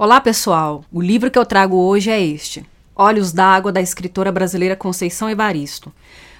[0.00, 0.84] Olá, pessoal!
[0.92, 2.64] O livro que eu trago hoje é este:
[2.94, 5.92] Olhos d'Água, da escritora brasileira Conceição Evaristo.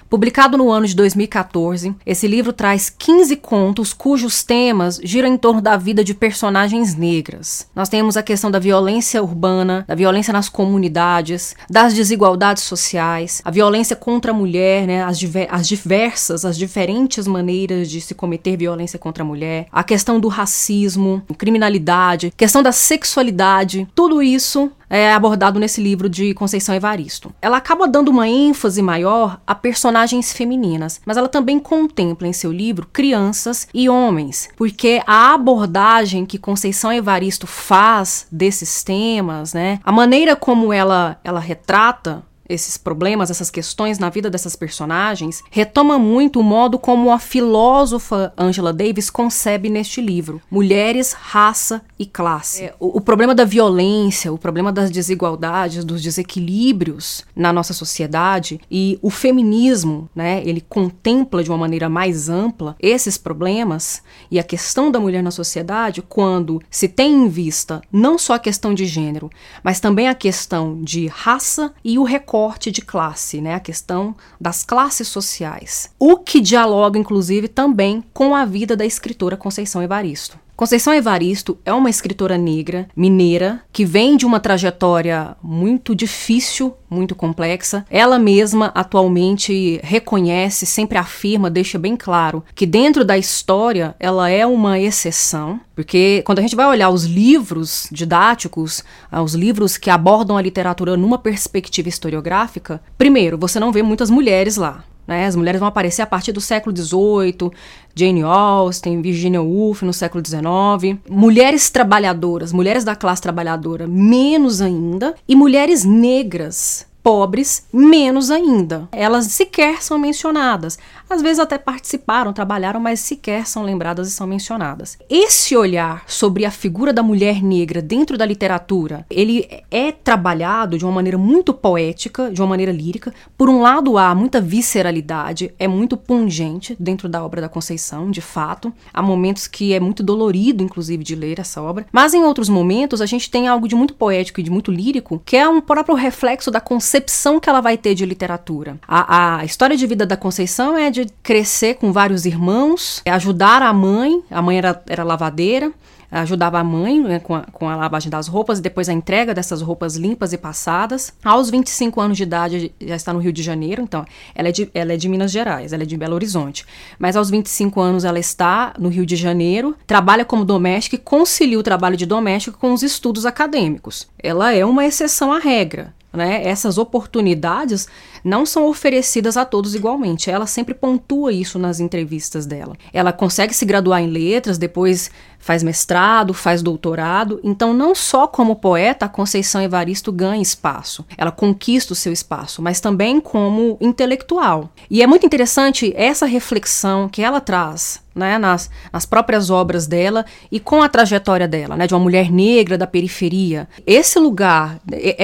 [0.09, 5.61] Publicado no ano de 2014, esse livro traz 15 contos cujos temas giram em torno
[5.61, 7.67] da vida de personagens negras.
[7.75, 13.51] Nós temos a questão da violência urbana, da violência nas comunidades, das desigualdades sociais, a
[13.51, 18.57] violência contra a mulher, né, as, diver as diversas, as diferentes maneiras de se cometer
[18.57, 25.13] violência contra a mulher, a questão do racismo, criminalidade, questão da sexualidade, tudo isso é
[25.13, 27.33] abordado nesse livro de Conceição Evaristo.
[27.41, 32.51] Ela acaba dando uma ênfase maior a personagens femininas, mas ela também contempla em seu
[32.51, 39.91] livro crianças e homens, porque a abordagem que Conceição Evaristo faz desses temas, né, a
[39.91, 46.39] maneira como ela ela retrata esses problemas, essas questões na vida dessas personagens, retoma muito
[46.39, 52.63] o modo como a filósofa Angela Davis concebe neste livro: mulheres, raça e classe.
[52.63, 58.59] É, o, o, problema da violência, o problema das desigualdades, dos desequilíbrios na nossa sociedade
[58.71, 60.41] e o feminismo, né?
[60.43, 64.01] Ele contempla de uma maneira mais ampla esses problemas
[64.31, 68.39] e a questão da mulher na sociedade quando se tem em vista não só a
[68.39, 69.29] questão de gênero,
[69.63, 73.55] mas também a questão de raça e o recorte recorte de classe, né?
[73.55, 75.89] A questão das classes sociais.
[75.99, 80.39] O que dialoga, inclusive, também com a vida da escritora Conceição Evaristo.
[80.59, 87.15] Conceição Evaristo é uma escritora negra, mineira, que vem de uma trajetória muito difícil, muito
[87.15, 87.85] complexa.
[87.89, 94.45] Ela mesma atualmente reconhece, sempre afirma, deixa bem claro que dentro da história ela é
[94.45, 99.89] uma exceção, porque quando a gente vai olhar os livros didáticos, ah, os livros que
[99.89, 104.83] abordam a literatura numa perspectiva historiográfica, primeiro, você não vê muitas mulheres lá.
[105.09, 105.25] Né?
[105.25, 107.51] As mulheres vão aparecer a partir do século XVIII,
[107.95, 110.99] Jane Austen, Virginia Woolf no século XIX.
[111.09, 115.15] Mulheres trabalhadoras, mulheres da classe trabalhadora, menos ainda.
[115.27, 118.87] E mulheres negras, pobres, menos ainda.
[118.91, 120.77] Elas sequer são mencionadas.
[121.09, 124.97] Às vezes até participaram, trabalharam, mas sequer são lembradas e são mencionadas.
[125.09, 130.85] Esse olhar sobre a figura da mulher negra dentro da literatura, ele é trabalhado de
[130.85, 133.13] uma maneira muito poética, de uma maneira lírica.
[133.35, 138.21] Por um lado, há muita visceralidade, é muito pungente dentro da obra da Conceição, de
[138.21, 138.71] fato.
[138.93, 141.87] Há momentos que é muito dolorido, inclusive, de ler essa obra.
[141.91, 145.21] Mas em outros momentos, a gente tem algo de muito poético e de muito lírico,
[145.25, 148.77] que é um próprio reflexo da concepção que ela vai ter de literatura.
[148.87, 153.11] A, a história de vida da Conceição é de de crescer com vários irmãos, é,
[153.11, 155.71] ajudar a mãe, a mãe era, era lavadeira,
[156.11, 159.33] ajudava a mãe né, com, a, com a lavagem das roupas e depois a entrega
[159.33, 161.13] dessas roupas limpas e passadas.
[161.23, 164.69] Aos 25 anos de idade, já está no Rio de Janeiro, então ela é de,
[164.73, 166.65] ela é de Minas Gerais, ela é de Belo Horizonte.
[166.97, 171.59] Mas aos 25 anos ela está no Rio de Janeiro, trabalha como doméstica e concilia
[171.59, 174.07] o trabalho de doméstica com os estudos acadêmicos.
[174.21, 175.93] Ela é uma exceção à regra.
[176.11, 176.43] Né?
[176.43, 177.87] Essas oportunidades
[178.23, 180.29] não são oferecidas a todos igualmente.
[180.29, 182.75] Ela sempre pontua isso nas entrevistas dela.
[182.93, 185.09] Ela consegue se graduar em letras, depois
[185.39, 187.39] faz mestrado, faz doutorado.
[187.43, 192.61] Então, não só como poeta, a Conceição Evaristo ganha espaço, ela conquista o seu espaço,
[192.61, 194.69] mas também como intelectual.
[194.89, 200.25] E é muito interessante essa reflexão que ela traz né, nas, nas próprias obras dela
[200.51, 203.67] e com a trajetória dela, né, de uma mulher negra da periferia.
[203.87, 204.79] Esse lugar,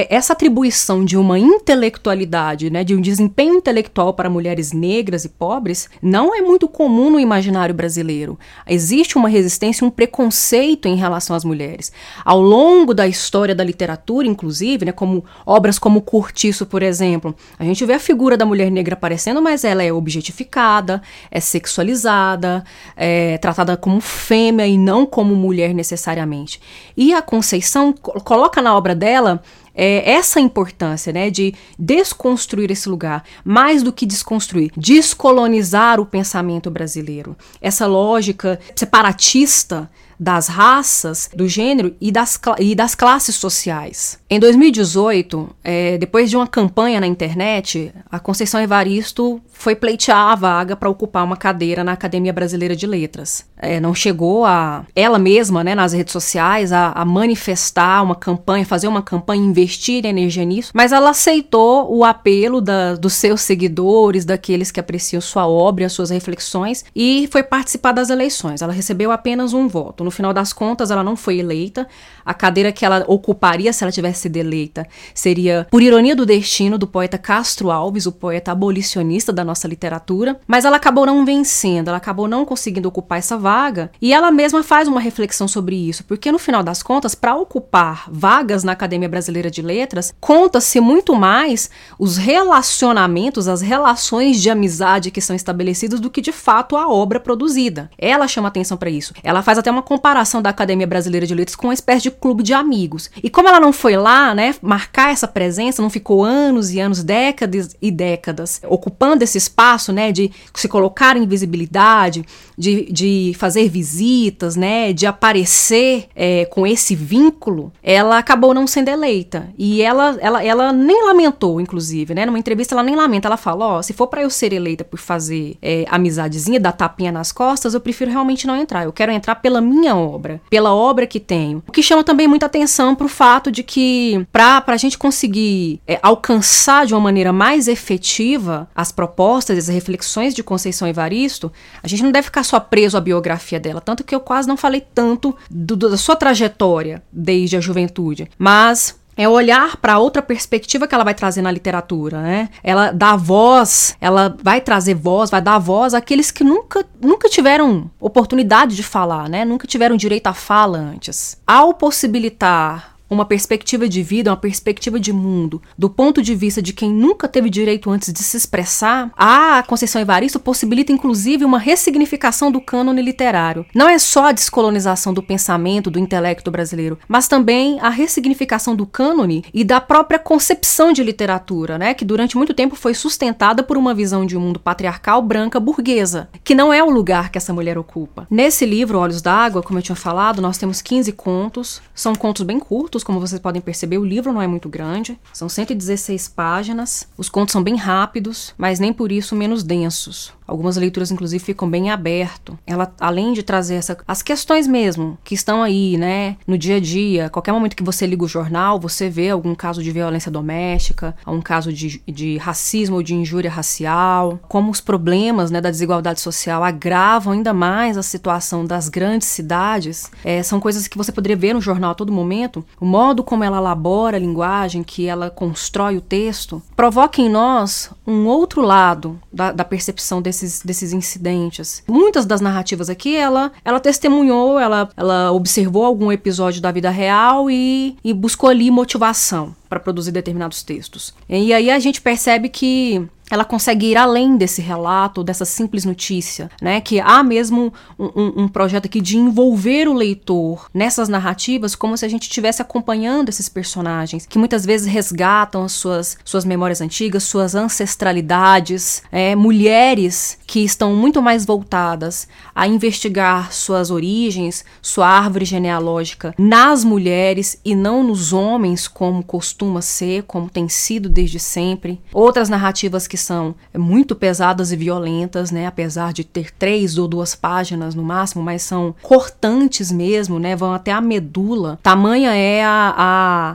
[0.08, 5.90] essa atribuição de uma intelectualidade, né, de um desempenho intelectual para mulheres negras e pobres,
[6.00, 8.38] não é muito comum no imaginário brasileiro.
[8.66, 11.92] Existe uma resistência, um preconceito em relação às mulheres.
[12.24, 17.64] Ao longo da história da literatura, inclusive, né, como obras como Curtiço, por exemplo, a
[17.64, 22.64] gente vê a figura da mulher negra aparecendo, mas ela é objetificada, é sexualizada,
[22.96, 26.60] é, tratada como fêmea e não como mulher necessariamente.
[26.96, 29.42] E a Conceição coloca na obra dela
[29.76, 36.70] é, essa importância né, de desconstruir esse lugar, mais do que desconstruir, descolonizar o pensamento
[36.70, 37.36] brasileiro.
[37.60, 39.88] Essa lógica separatista
[40.18, 44.18] das raças, do gênero e das, e das classes sociais.
[44.28, 50.34] Em 2018, é, depois de uma campanha na internet, a Conceição Evaristo foi pleitear a
[50.34, 53.46] vaga para ocupar uma cadeira na Academia Brasileira de Letras.
[53.56, 58.66] É, não chegou a ela mesma, né, nas redes sociais, a, a, manifestar uma campanha,
[58.66, 64.24] fazer uma campanha, investir energia nisso, mas ela aceitou o apelo da, dos seus seguidores,
[64.24, 68.60] daqueles que apreciam sua obra, as suas reflexões, e foi participar das eleições.
[68.60, 70.02] Ela recebeu apenas um voto.
[70.02, 71.86] No final das contas, ela não foi eleita.
[72.24, 76.78] A cadeira que ela ocuparia, se ela tivesse tivesse deleita seria Por Ironia do Destino,
[76.78, 81.88] do poeta Castro Alves, o poeta abolicionista da nossa literatura, mas ela acabou não vencendo,
[81.88, 86.04] ela acabou não conseguindo ocupar essa vaga, e ela mesma faz uma reflexão sobre isso,
[86.04, 91.14] porque no final das contas, para ocupar vagas na Academia Brasileira de Letras, conta-se muito
[91.14, 96.88] mais os relacionamentos, as relações de amizade que são estabelecidas do que de fato a
[96.88, 97.90] obra produzida.
[97.98, 99.12] Ela chama atenção para isso.
[99.22, 102.42] Ela faz até uma comparação da Academia Brasileira de Letras com uma espécie de clube
[102.42, 103.10] de amigos.
[103.22, 103.96] E como ela não foi
[104.34, 109.92] né, marcar essa presença, não ficou anos e anos, décadas e décadas ocupando esse espaço,
[109.92, 112.24] né, de se colocar em visibilidade,
[112.56, 118.88] de, de fazer visitas, né, de aparecer é, com esse vínculo, ela acabou não sendo
[118.88, 119.48] eleita.
[119.58, 123.66] E ela, ela, ela nem lamentou, inclusive, né, numa entrevista ela nem lamenta, ela fala,
[123.66, 127.32] ó, oh, se for para eu ser eleita por fazer é, amizadezinha, dar tapinha nas
[127.32, 128.84] costas, eu prefiro realmente não entrar.
[128.84, 131.62] Eu quero entrar pela minha obra, pela obra que tenho.
[131.66, 133.95] O que chama também muita atenção pro fato de que
[134.32, 140.34] para a gente conseguir é, alcançar de uma maneira mais efetiva as propostas, as reflexões
[140.34, 141.52] de Conceição Evaristo,
[141.82, 144.56] a gente não deve ficar só preso à biografia dela, tanto que eu quase não
[144.56, 150.86] falei tanto do, da sua trajetória desde a juventude, mas é olhar para outra perspectiva
[150.86, 152.50] que ela vai trazer na literatura, né?
[152.62, 157.90] Ela dá voz, ela vai trazer voz, vai dar voz àqueles que nunca, nunca tiveram
[157.98, 159.44] oportunidade de falar, né?
[159.44, 161.40] Nunca tiveram direito à fala antes.
[161.46, 166.72] Ao possibilitar uma perspectiva de vida, uma perspectiva de mundo, do ponto de vista de
[166.72, 172.50] quem nunca teve direito antes de se expressar, a Conceição Evaristo possibilita inclusive uma ressignificação
[172.50, 173.66] do cânone literário.
[173.74, 178.86] Não é só a descolonização do pensamento, do intelecto brasileiro, mas também a ressignificação do
[178.86, 183.76] cânone e da própria concepção de literatura, né, que durante muito tempo foi sustentada por
[183.76, 187.52] uma visão de um mundo patriarcal branca burguesa, que não é o lugar que essa
[187.52, 188.26] mulher ocupa.
[188.30, 192.58] Nesse livro, Olhos d'Água, como eu tinha falado, nós temos 15 contos, são contos bem
[192.58, 197.28] curtos, como vocês podem perceber, o livro não é muito grande, são 116 páginas, os
[197.28, 200.34] contos são bem rápidos, mas nem por isso menos densos.
[200.46, 202.56] Algumas leituras, inclusive, ficam bem aberto.
[202.66, 206.80] Ela, além de trazer essa, as questões mesmo que estão aí, né, no dia a
[206.80, 211.16] dia, qualquer momento que você liga o jornal, você vê algum caso de violência doméstica,
[211.24, 216.20] algum caso de, de racismo ou de injúria racial, como os problemas, né, da desigualdade
[216.20, 220.10] social agravam ainda mais a situação das grandes cidades.
[220.24, 222.64] É, são coisas que você poderia ver no jornal a todo momento.
[222.80, 227.90] O modo como ela elabora a linguagem, que ela constrói o texto, provoca em nós
[228.06, 231.82] um outro lado da, da percepção desse desses, desses incidentes.
[231.88, 237.50] Muitas das narrativas aqui, ela, ela testemunhou, ela, ela observou algum episódio da vida real
[237.50, 241.14] e, e buscou ali motivação para produzir determinados textos.
[241.28, 246.48] E aí a gente percebe que ela consegue ir além desse relato, dessa simples notícia,
[246.62, 246.80] né?
[246.80, 251.96] Que há mesmo um, um, um, projeto aqui de envolver o leitor nessas narrativas como
[251.96, 256.80] se a gente estivesse acompanhando esses personagens, que muitas vezes resgatam as suas, suas memórias
[256.80, 265.08] antigas, suas ancestralidades, é, mulheres que estão muito mais voltadas a investigar suas origens, sua
[265.08, 269.24] árvore genealógica nas mulheres e não nos homens, como
[269.56, 271.98] costuma ser, como tem sido desde sempre.
[272.12, 275.66] Outras narrativas que são muito pesadas e violentas, né?
[275.66, 280.54] Apesar de ter três ou duas páginas no máximo, mas são cortantes mesmo, né?
[280.54, 281.78] Vão até a medula.
[281.82, 282.94] Tamanha é a,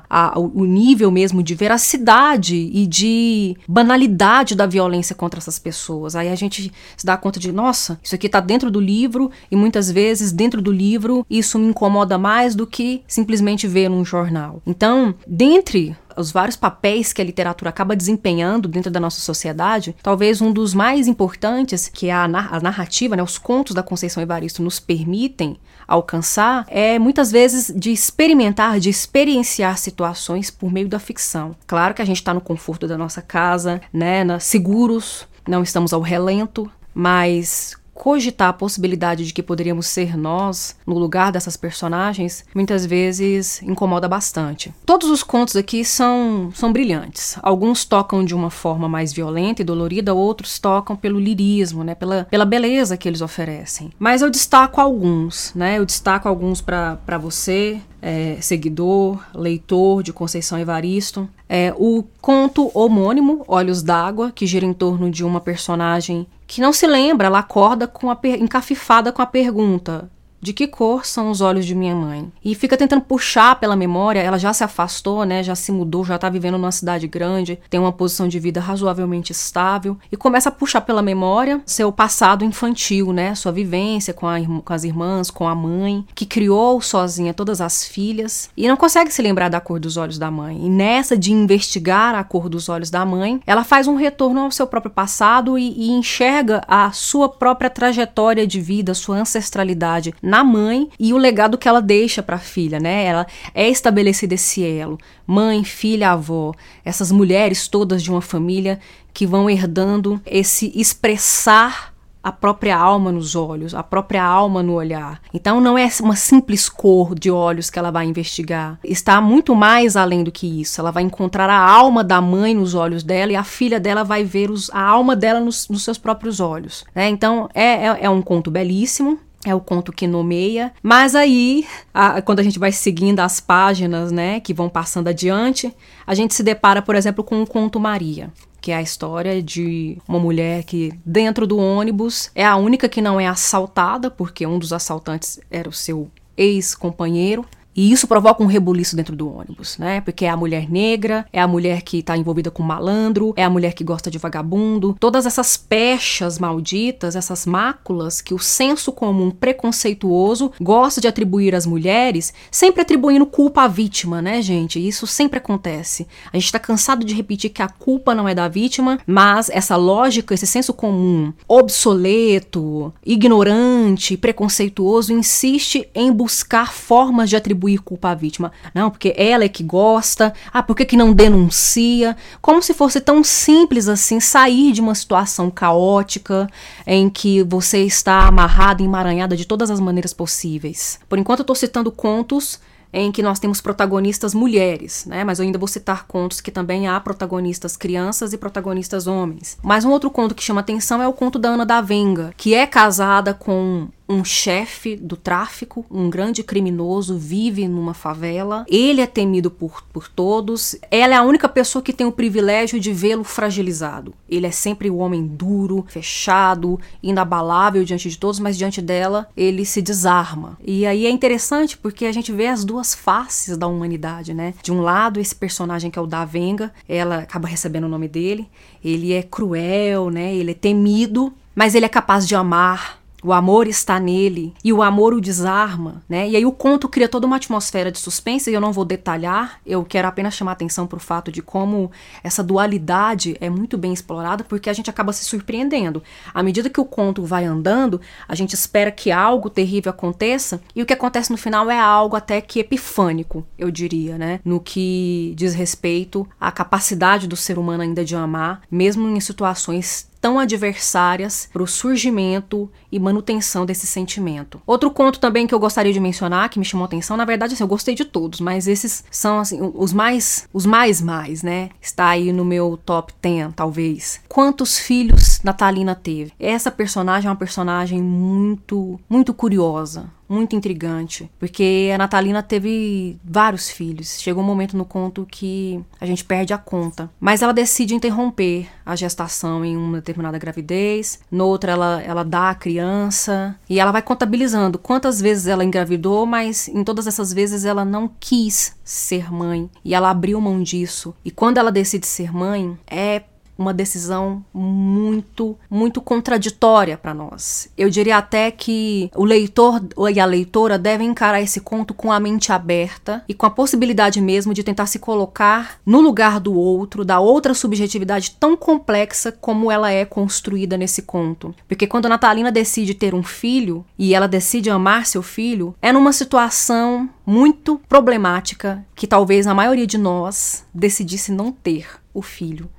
[0.10, 6.16] a, a, o nível mesmo de veracidade e de banalidade da violência contra essas pessoas.
[6.16, 9.56] Aí a gente se dá conta de, nossa, isso aqui está dentro do livro e
[9.56, 14.62] muitas vezes dentro do livro isso me incomoda mais do que simplesmente ver num jornal.
[14.66, 15.91] Então, dentre
[16.22, 20.74] os vários papéis que a literatura acaba desempenhando dentro da nossa sociedade, talvez um dos
[20.74, 26.66] mais importantes que a, a narrativa, né, os contos da Conceição Evaristo nos permitem alcançar
[26.70, 31.56] é muitas vezes de experimentar, de experienciar situações por meio da ficção.
[31.68, 36.02] Claro que a gente está no conforto da nossa casa, né, seguros, não estamos ao
[36.02, 42.86] relento, mas cogitar a possibilidade de que poderíamos ser nós no lugar dessas personagens, muitas
[42.86, 44.74] vezes incomoda bastante.
[44.86, 47.38] Todos os contos aqui são, são brilhantes.
[47.42, 52.26] Alguns tocam de uma forma mais violenta e dolorida, outros tocam pelo lirismo, né, pela,
[52.26, 53.92] pela beleza que eles oferecem.
[54.00, 55.78] Mas eu destaco alguns, né?
[55.78, 61.30] Eu destaco alguns para você, é, seguidor, leitor de Conceição Evaristo.
[61.48, 66.74] É, o conto homônimo, Olhos d'Água, que gira em torno de uma personagem que não
[66.74, 70.10] se lembra, ela acorda com a encafifada com a pergunta:
[70.42, 72.32] de que cor são os olhos de minha mãe?
[72.44, 75.44] E fica tentando puxar pela memória, ela já se afastou, né?
[75.44, 79.32] Já se mudou, já tá vivendo numa cidade grande, tem uma posição de vida razoavelmente
[79.32, 83.36] estável e começa a puxar pela memória seu passado infantil, né?
[83.36, 87.86] Sua vivência com, a, com as irmãs, com a mãe, que criou sozinha todas as
[87.86, 90.66] filhas e não consegue se lembrar da cor dos olhos da mãe.
[90.66, 94.52] E nessa de investigar a cor dos olhos da mãe, ela faz um retorno ao
[94.52, 100.46] seu próprio passado e, e enxerga a sua própria trajetória de vida, sua ancestralidade na
[100.46, 103.04] mãe e o legado que ela deixa para a filha, né?
[103.04, 104.98] Ela é estabelecido esse elo,
[105.28, 106.54] mãe, filha, avó,
[106.86, 108.80] essas mulheres todas de uma família
[109.14, 111.92] que vão herdando esse expressar
[112.24, 115.20] a própria alma nos olhos, a própria alma no olhar.
[115.34, 118.80] Então não é uma simples cor de olhos que ela vai investigar.
[118.84, 120.80] Está muito mais além do que isso.
[120.80, 124.24] Ela vai encontrar a alma da mãe nos olhos dela e a filha dela vai
[124.24, 126.86] ver os, a alma dela nos, nos seus próprios olhos.
[126.94, 127.10] Né?
[127.10, 129.20] Então é, é, é um conto belíssimo.
[129.44, 134.12] É o conto que nomeia, mas aí, a, quando a gente vai seguindo as páginas,
[134.12, 138.32] né, que vão passando adiante, a gente se depara, por exemplo, com o conto Maria,
[138.62, 143.02] que é a história de uma mulher que, dentro do ônibus, é a única que
[143.02, 147.44] não é assaltada, porque um dos assaltantes era o seu ex-companheiro.
[147.76, 150.02] E isso provoca um rebuliço dentro do ônibus, né?
[150.02, 153.50] Porque é a mulher negra, é a mulher que tá envolvida com malandro, é a
[153.50, 154.96] mulher que gosta de vagabundo.
[155.00, 161.66] Todas essas pechas malditas, essas máculas que o senso comum preconceituoso gosta de atribuir às
[161.66, 164.86] mulheres, sempre atribuindo culpa à vítima, né, gente?
[164.86, 166.08] Isso sempre acontece.
[166.32, 169.76] A gente tá cansado de repetir que a culpa não é da vítima, mas essa
[169.76, 178.10] lógica, esse senso comum obsoleto, ignorante, preconceituoso insiste em buscar formas de atribuir atribuir culpa
[178.10, 178.52] à vítima.
[178.74, 180.34] Não, porque ela é que gosta.
[180.52, 182.18] Ah, por que, que não denuncia?
[182.42, 186.48] Como se fosse tão simples assim sair de uma situação caótica
[186.88, 191.00] em que você está amarrado, emaranhada de todas as maneiras possíveis.
[191.08, 192.60] Por enquanto, eu estou citando contos
[192.94, 195.24] em que nós temos protagonistas mulheres, né?
[195.24, 199.58] Mas eu ainda vou citar contos que também há protagonistas crianças e protagonistas homens.
[199.62, 202.54] Mas um outro conto que chama atenção é o conto da Ana da Venga, que
[202.54, 208.66] é casada com um chefe do tráfico, um grande criminoso, vive numa favela.
[208.68, 210.76] Ele é temido por, por todos.
[210.90, 214.14] Ela é a única pessoa que tem o privilégio de vê-lo fragilizado.
[214.30, 219.66] Ele é sempre o homem duro, fechado, inabalável diante de todos, mas diante dela ele
[219.66, 220.58] se desarma.
[220.64, 224.54] E aí é interessante porque a gente vê as duas faces da humanidade, né?
[224.62, 228.48] De um lado, esse personagem que é o Davenga, ela acaba recebendo o nome dele.
[228.84, 230.36] Ele é cruel, né?
[230.36, 234.82] Ele é temido, mas ele é capaz de amar o amor está nele e o
[234.82, 236.28] amor o desarma, né?
[236.30, 239.60] E aí o conto cria toda uma atmosfera de suspense e eu não vou detalhar,
[239.66, 241.92] eu quero apenas chamar atenção para o fato de como
[242.24, 246.02] essa dualidade é muito bem explorada, porque a gente acaba se surpreendendo.
[246.34, 250.82] À medida que o conto vai andando, a gente espera que algo terrível aconteça e
[250.82, 254.40] o que acontece no final é algo até que epifânico, eu diria, né?
[254.44, 260.11] No que diz respeito à capacidade do ser humano ainda de amar, mesmo em situações
[260.22, 264.62] tão adversárias para o surgimento e manutenção desse sentimento.
[264.66, 267.64] Outro conto também que eu gostaria de mencionar, que me chamou atenção, na verdade, assim,
[267.64, 271.70] eu gostei de todos, mas esses são assim, os mais, os mais mais, né?
[271.82, 274.22] Está aí no meu top 10, talvez.
[274.30, 276.32] Quantos filhos Natalina teve?
[276.40, 283.70] Essa personagem é uma personagem muito, muito curiosa, muito intrigante, porque a Natalina teve vários
[283.70, 284.20] filhos.
[284.22, 287.10] Chegou um momento no conto que a gente perde a conta.
[287.20, 292.56] Mas ela decide interromper a gestação em uma determinada gravidez, noutra ela, ela dá a
[292.56, 297.84] criança e ela vai contabilizando quantas vezes ela engravidou, mas em todas essas vezes ela
[297.84, 301.14] não quis ser mãe e ela abriu mão disso.
[301.26, 303.24] E quando ela decide ser mãe, é
[303.58, 307.70] uma decisão muito, muito contraditória para nós.
[307.78, 309.82] Eu diria até que o leitor
[310.12, 314.20] e a leitora devem encarar esse conto com a mente aberta e com a possibilidade
[314.22, 319.72] mesmo de tentar se colocar no lugar do outro, da outra subjetividade tão complexa como
[319.72, 321.54] ela é construída nesse conto.
[321.68, 325.92] Porque quando a Natalina decide ter um filho e ela decide amar seu filho, é
[325.92, 332.70] numa situação muito problemática que talvez a maioria de nós decidisse não ter o filho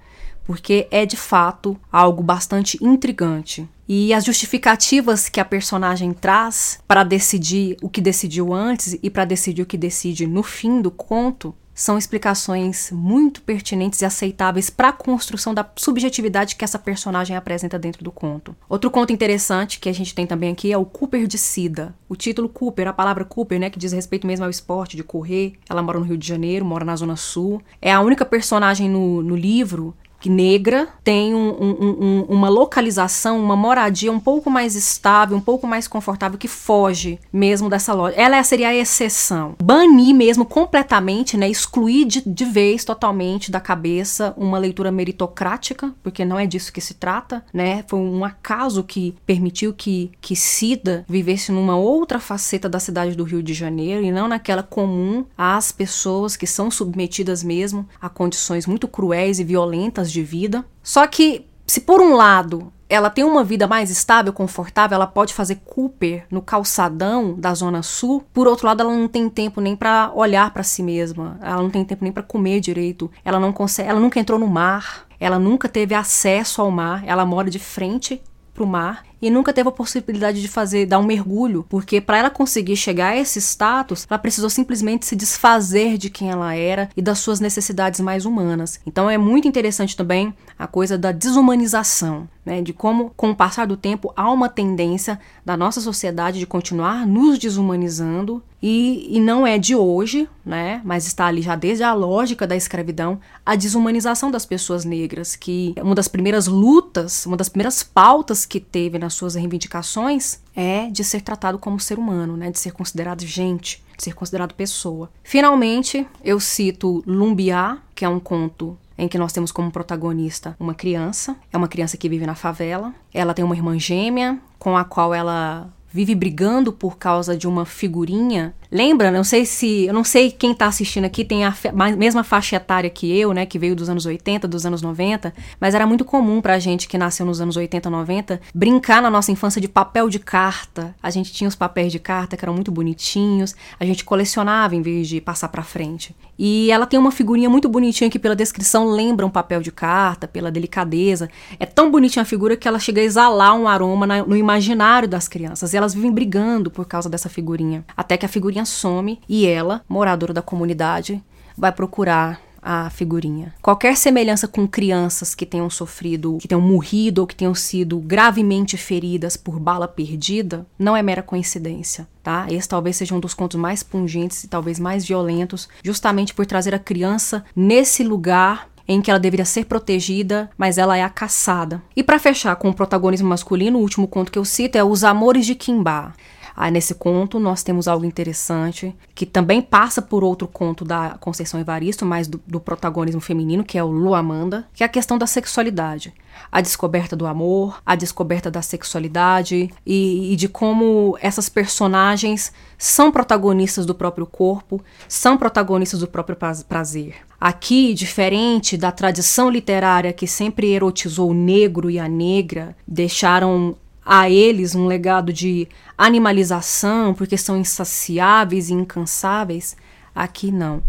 [0.44, 3.68] porque é de fato algo bastante intrigante.
[3.88, 9.24] E as justificativas que a personagem traz para decidir o que decidiu antes e para
[9.24, 14.88] decidir o que decide no fim do conto são explicações muito pertinentes e aceitáveis para
[14.88, 18.54] a construção da subjetividade que essa personagem apresenta dentro do conto.
[18.68, 21.94] Outro conto interessante que a gente tem também aqui é o Cooper de Sida.
[22.08, 25.54] O título Cooper, a palavra Cooper, né, que diz respeito mesmo ao esporte de correr.
[25.68, 27.62] Ela mora no Rio de Janeiro, mora na Zona Sul.
[27.80, 29.94] É a única personagem no, no livro
[30.28, 35.66] negra tem um, um, um, uma localização, uma moradia um pouco mais estável, um pouco
[35.66, 38.16] mais confortável, que foge mesmo dessa loja.
[38.16, 39.54] Ela seria a exceção.
[39.62, 46.24] Banir mesmo completamente, né, excluir de, de vez totalmente da cabeça uma leitura meritocrática, porque
[46.24, 47.84] não é disso que se trata, né?
[47.88, 53.24] Foi um acaso que permitiu que, que Cida vivesse numa outra faceta da cidade do
[53.24, 58.66] Rio de Janeiro e não naquela comum às pessoas que são submetidas mesmo a condições
[58.66, 60.64] muito cruéis e violentas de vida.
[60.82, 65.32] Só que, se por um lado ela tem uma vida mais estável, confortável, ela pode
[65.32, 68.22] fazer Cooper no calçadão da Zona Sul.
[68.34, 71.70] Por outro lado, ela não tem tempo nem para olhar para si mesma, ela não
[71.70, 75.38] tem tempo nem para comer direito, ela não consegue, ela nunca entrou no mar, ela
[75.38, 79.68] nunca teve acesso ao mar, ela mora de frente para o mar e nunca teve
[79.68, 84.04] a possibilidade de fazer dar um mergulho, porque para ela conseguir chegar a esse status,
[84.10, 88.80] ela precisou simplesmente se desfazer de quem ela era e das suas necessidades mais humanas.
[88.84, 93.66] Então é muito interessante também a coisa da desumanização, né, de como com o passar
[93.66, 99.44] do tempo há uma tendência da nossa sociedade de continuar nos desumanizando e, e não
[99.44, 104.30] é de hoje, né, mas está ali já desde a lógica da escravidão, a desumanização
[104.30, 109.10] das pessoas negras, que uma das primeiras lutas, uma das primeiras pautas que teve na
[109.14, 112.50] suas reivindicações é de ser tratado como ser humano, né?
[112.50, 115.10] De ser considerado gente, de ser considerado pessoa.
[115.22, 120.74] Finalmente, eu cito Lumbiá, que é um conto em que nós temos como protagonista uma
[120.74, 121.36] criança.
[121.52, 122.94] É uma criança que vive na favela.
[123.12, 127.66] Ela tem uma irmã gêmea com a qual ela vive brigando por causa de uma
[127.66, 129.10] figurinha Lembra?
[129.10, 129.84] Não sei se.
[129.84, 131.54] Eu não sei quem tá assistindo aqui tem a
[131.94, 133.44] mesma faixa etária que eu, né?
[133.44, 135.34] Que veio dos anos 80, dos anos 90.
[135.60, 139.30] Mas era muito comum pra gente que nasceu nos anos 80, 90 brincar na nossa
[139.30, 140.94] infância de papel de carta.
[141.02, 143.54] A gente tinha os papéis de carta que eram muito bonitinhos.
[143.78, 146.16] A gente colecionava em vez de passar pra frente.
[146.38, 150.26] E ela tem uma figurinha muito bonitinha que, pela descrição, lembra um papel de carta,
[150.26, 151.28] pela delicadeza.
[151.60, 155.06] É tão bonitinha a figura que ela chega a exalar um aroma na, no imaginário
[155.06, 155.74] das crianças.
[155.74, 157.84] E elas vivem brigando por causa dessa figurinha.
[157.94, 161.22] Até que a figurinha figurinha some e ela, moradora da comunidade,
[161.56, 163.52] vai procurar a figurinha.
[163.60, 168.76] Qualquer semelhança com crianças que tenham sofrido, que tenham morrido ou que tenham sido gravemente
[168.76, 172.46] feridas por bala perdida, não é mera coincidência, tá?
[172.48, 176.72] Esse talvez seja um dos contos mais pungentes e talvez mais violentos, justamente por trazer
[176.72, 181.82] a criança nesse lugar em que ela deveria ser protegida, mas ela é a caçada.
[181.96, 185.02] E para fechar com o protagonismo masculino, o último conto que eu cito é Os
[185.02, 186.12] Amores de Kimba.
[186.56, 191.58] Aí nesse conto nós temos algo interessante que também passa por outro conto da Conceição
[191.58, 195.26] Evaristo, mas do, do protagonismo feminino, que é o Luamanda, que é a questão da
[195.26, 196.12] sexualidade.
[196.50, 203.12] A descoberta do amor, a descoberta da sexualidade e, e de como essas personagens são
[203.12, 206.36] protagonistas do próprio corpo, são protagonistas do próprio
[206.68, 207.16] prazer.
[207.40, 214.28] Aqui, diferente da tradição literária que sempre erotizou o negro e a negra, deixaram a
[214.28, 219.76] eles um legado de animalização, porque são insaciáveis e incansáveis.
[220.14, 220.82] Aqui não.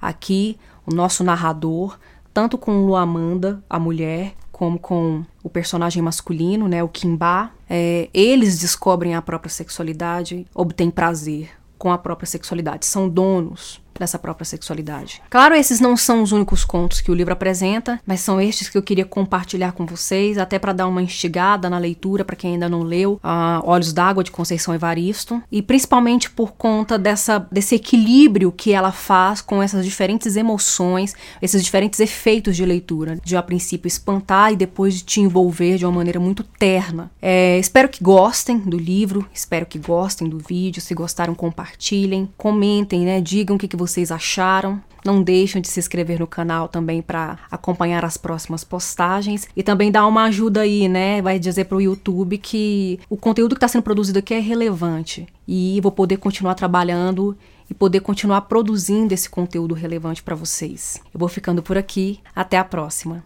[0.00, 1.98] Aqui o nosso narrador,
[2.32, 8.58] tanto com Luamanda, a mulher, como com o personagem masculino, né, o Kimba, é, eles
[8.58, 15.22] descobrem a própria sexualidade, obtêm prazer com a própria sexualidade, são donos dessa própria sexualidade.
[15.30, 18.76] Claro, esses não são os únicos contos que o livro apresenta, mas são estes que
[18.76, 22.68] eu queria compartilhar com vocês, até para dar uma instigada na leitura para quem ainda
[22.68, 28.52] não leu, uh, Olhos d'Água de Conceição Evaristo, e principalmente por conta dessa, desse equilíbrio
[28.52, 33.88] que ela faz com essas diferentes emoções, esses diferentes efeitos de leitura, de a princípio
[33.88, 37.10] espantar e depois de te envolver de uma maneira muito terna.
[37.20, 43.04] É, espero que gostem do livro, espero que gostem do vídeo, se gostaram compartilhem, comentem,
[43.04, 44.80] né, digam o que, que vocês acharam.
[45.04, 49.90] Não deixem de se inscrever no canal também para acompanhar as próximas postagens e também
[49.90, 51.22] dar uma ajuda aí, né?
[51.22, 55.26] Vai dizer para o YouTube que o conteúdo que está sendo produzido aqui é relevante
[55.46, 57.36] e vou poder continuar trabalhando
[57.70, 61.00] e poder continuar produzindo esse conteúdo relevante para vocês.
[61.12, 62.20] Eu vou ficando por aqui.
[62.34, 63.24] Até a próxima.